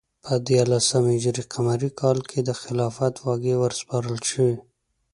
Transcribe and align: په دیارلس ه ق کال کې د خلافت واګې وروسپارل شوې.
په 0.23 0.33
دیارلس 0.47 0.87
ه 0.95 0.99
ق 1.45 1.83
کال 2.01 2.17
کې 2.29 2.39
د 2.43 2.49
خلافت 2.61 3.13
واګې 3.25 3.53
وروسپارل 3.57 4.17
شوې. 4.29 4.55